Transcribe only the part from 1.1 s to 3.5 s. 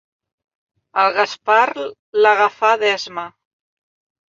Gaspar l'agafa d'esma.